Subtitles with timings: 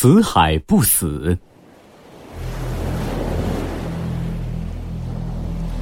[0.00, 1.36] 死海不死。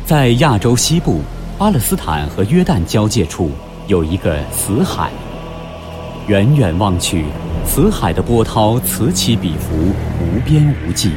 [0.07, 1.21] 在亚洲西部，
[1.59, 3.51] 巴勒斯坦和约旦交界处
[3.89, 5.11] 有一个死海。
[6.29, 7.27] 远远望去，
[7.67, 11.13] 死海的波涛此起彼伏，无边无际。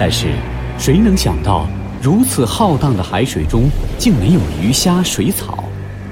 [0.00, 0.32] 但是，
[0.78, 1.68] 谁能想到，
[2.00, 3.68] 如此浩荡的海水中，
[3.98, 5.62] 竟没有鱼虾水草，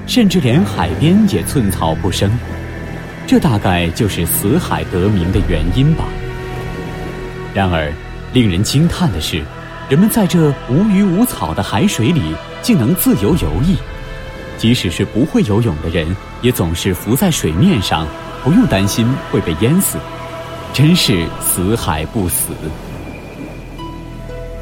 [0.05, 2.29] 甚至连海边也寸草不生。
[3.27, 6.05] 这大概就是死海得名的原因吧。
[7.53, 7.91] 然而，
[8.31, 9.43] 令人惊叹的是，
[9.89, 13.75] 人们在这无鱼无草的海水里竟能自由游弋，
[14.57, 18.07] 即使是不会游泳的人，也总是浮在水面上，
[18.45, 19.97] 不用担心会被淹死。
[20.73, 22.53] 真是死海不死。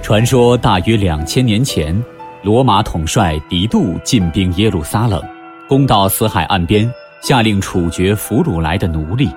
[0.01, 2.03] 传说大约两千年前，
[2.41, 5.21] 罗马统帅狄杜进兵耶路撒冷，
[5.67, 6.89] 攻到死海岸边。
[7.27, 9.27] 下令处决俘虏来的奴隶。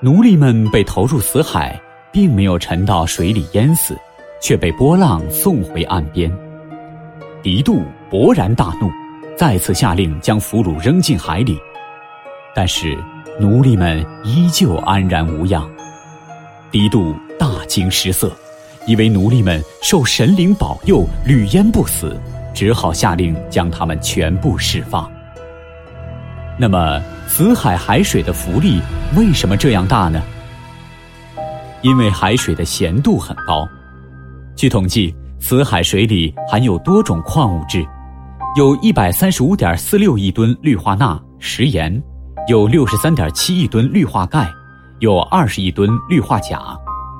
[0.00, 1.78] 奴隶们被投入死海，
[2.10, 3.94] 并没有沉到水里淹死，
[4.40, 6.32] 却被波浪送回岸边。
[7.42, 8.90] 狄杜勃然大怒，
[9.36, 11.58] 再次下令将俘虏扔进海里。
[12.54, 12.96] 但是
[13.38, 15.68] 奴隶们依旧安然无恙。
[16.70, 18.34] 狄杜大惊失色，
[18.86, 22.18] 以为奴隶们受神灵保佑，屡淹不死，
[22.54, 25.12] 只好下令将他们全部释放。
[26.56, 28.80] 那么，死海海水的浮力
[29.16, 30.22] 为什么这样大呢？
[31.82, 33.68] 因为海水的咸度很高。
[34.54, 37.84] 据统计，死海水里含有多种矿物质，
[38.56, 42.00] 有一百三十五点四六亿吨氯化钠食盐，
[42.48, 44.48] 有六十三点七亿吨氯化钙，
[45.00, 46.78] 有二十亿吨氯化钾，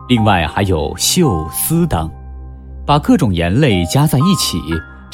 [0.09, 2.09] 另外还有溴、锶等。
[2.87, 4.61] 把各种盐类加在一起。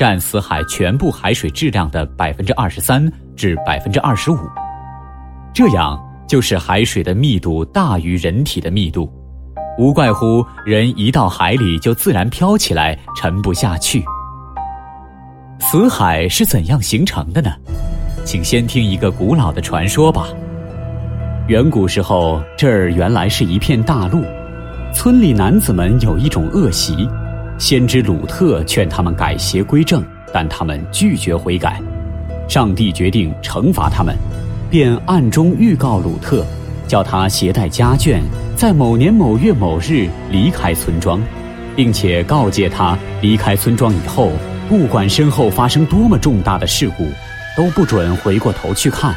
[0.01, 3.07] 占死海全部海水质量的百分之二十三
[3.37, 4.39] 至百分之二十五，
[5.53, 9.13] 这样就使海水的密度大于人体的密度，
[9.77, 14.03] 无怪乎人一到海里就自然飘起来，沉不下去。
[15.59, 17.51] 死海是怎样形成的呢？
[18.25, 20.29] 请先听一个古老的传说吧。
[21.49, 24.25] 远古时候，这儿原来是一片大陆，
[24.95, 27.07] 村里男子们有一种恶习。
[27.61, 31.79] 先知鲁特劝他们改邪归正，但他们拒绝悔改。
[32.49, 34.17] 上帝决定惩罚他们，
[34.71, 36.43] 便暗中预告鲁特，
[36.89, 38.23] 叫他携带家眷，
[38.57, 41.21] 在某年某月某日离开村庄，
[41.77, 44.33] 并且告诫他离开村庄以后，
[44.67, 47.07] 不管身后发生多么重大的事故，
[47.59, 49.15] 都不准回过头去看。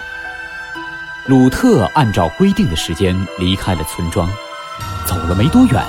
[1.27, 4.29] 鲁特按照规定的时间离开了村庄，
[5.05, 5.81] 走了没多远。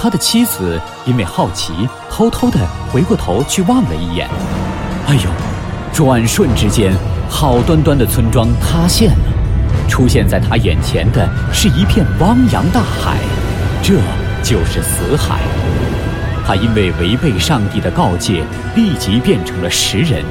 [0.00, 1.72] 他的妻子因为好奇，
[2.08, 2.58] 偷偷的
[2.92, 4.28] 回过头去望了一眼。
[5.08, 5.28] 哎呦，
[5.92, 6.94] 转瞬之间，
[7.28, 13.16] 好端端的村庄塌陷了，出现在他眼前的是一片汪洋大海，
[13.82, 13.94] 这
[14.44, 15.40] 就是死海。
[16.46, 18.44] 他因为违背上帝的告诫，
[18.76, 20.24] 立即变成了石人。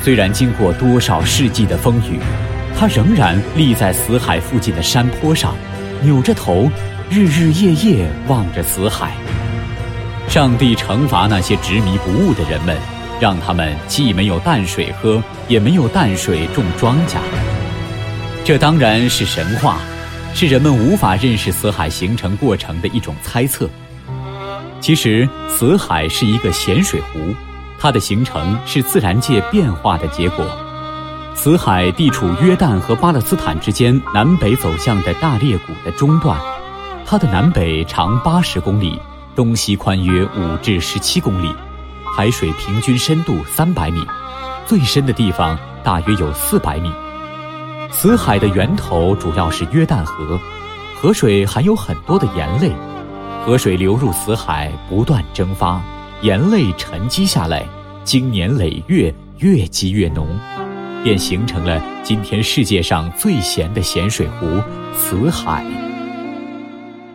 [0.00, 2.18] 虽然经过多少世纪的风雨，
[2.78, 5.54] 他仍然立在死海附近的山坡上，
[6.02, 6.70] 扭着头。
[7.10, 9.12] 日日夜夜望着死海，
[10.26, 12.76] 上帝惩罚那些执迷不悟的人们，
[13.20, 17.18] 让他们既没有淡水喝，也没有淡水种庄稼。
[18.42, 19.78] 这当然是神话，
[20.34, 23.68] 是人们无法认识死海形成过程的一种猜测。
[24.80, 27.34] 其实，死海是一个咸水湖，
[27.78, 30.44] 它的形成是自然界变化的结果。
[31.34, 36.40] 死海地处约旦和巴勒斯坦之间南北走向的大裂谷的中段。
[37.14, 39.00] 它的南北长八十公里，
[39.36, 41.48] 东西宽约五至十七公里，
[42.16, 44.04] 海水平均深度三百米，
[44.66, 46.90] 最深的地方大约有四百米。
[47.88, 50.40] 死海的源头主要是约旦河，
[51.00, 52.72] 河水含有很多的盐类，
[53.46, 55.80] 河水流入死海不断蒸发，
[56.20, 57.64] 盐类沉积下来，
[58.02, 60.26] 经年累月越积越浓，
[61.04, 64.60] 便形成了今天世界上最咸的咸水湖——
[64.98, 65.64] 死海。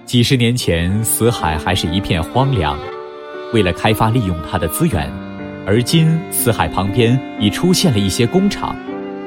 [0.10, 2.76] 几十年前，死海还是一片荒凉。
[3.54, 5.08] 为了开发利用它的资源，
[5.68, 8.76] 而今死海旁边已出现了一些工厂，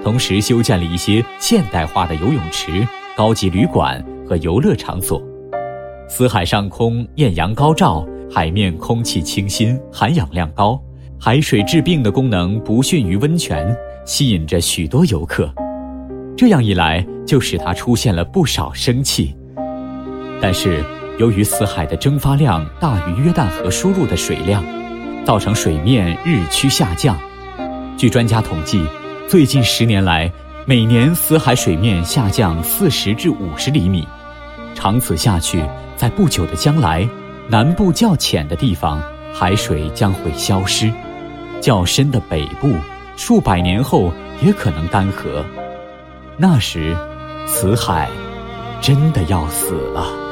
[0.02, 2.84] 同时修建了一些现代化的游泳池、
[3.16, 5.22] 高级旅馆和游乐场所。
[6.08, 10.76] 死海上空艳阳高照，海面空气清新，含氧量高，
[11.16, 13.72] 海水治病的功能不逊于温泉，
[14.04, 15.48] 吸引着许多游客。
[16.36, 19.32] 这样一来，就使它出现了不少生气。
[20.42, 20.84] 但是，
[21.18, 24.64] 由于死海的蒸发量大于约旦河输入的水量，
[25.24, 27.16] 造成水面日趋下降。
[27.96, 28.84] 据专家统计，
[29.28, 30.28] 最近十年来，
[30.66, 34.04] 每年死海水面下降四十至五十厘米。
[34.74, 35.64] 长此下去，
[35.96, 37.08] 在不久的将来，
[37.46, 39.00] 南部较浅的地方
[39.32, 40.92] 海水将会消失，
[41.60, 42.74] 较深的北部
[43.16, 44.12] 数百年后
[44.44, 45.44] 也可能干涸。
[46.36, 46.96] 那时，
[47.46, 48.10] 死海
[48.80, 50.31] 真的要死了。